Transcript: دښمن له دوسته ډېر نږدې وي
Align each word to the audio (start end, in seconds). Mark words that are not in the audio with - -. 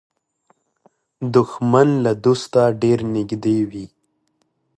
دښمن 1.35 1.89
له 2.05 2.11
دوسته 2.25 2.61
ډېر 2.81 2.99
نږدې 3.15 3.57
وي 3.69 3.85